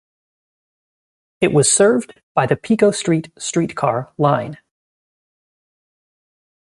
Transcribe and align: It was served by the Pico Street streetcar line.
It 1.41 1.53
was 1.53 1.71
served 1.71 2.19
by 2.33 2.47
the 2.47 2.55
Pico 2.55 2.89
Street 2.89 3.29
streetcar 3.37 4.11
line. 4.17 4.57